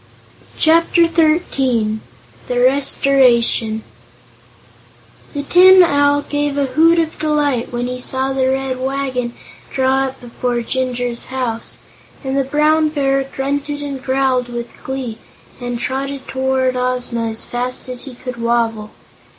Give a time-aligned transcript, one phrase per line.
[0.57, 2.01] Chapter Thirteen
[2.47, 3.83] The Restoration
[5.35, 9.35] The Tin Owl gave a hoot of delight when he saw the Red Wagon
[9.69, 11.77] draw up before Jinjur's house,
[12.23, 15.19] and the Brown Bear grunted and growled with glee
[15.59, 18.89] and trotted toward Ozma as fast as he could wobble.